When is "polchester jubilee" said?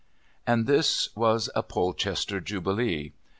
1.61-3.13